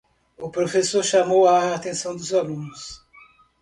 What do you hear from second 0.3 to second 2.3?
O professor chamou a atenção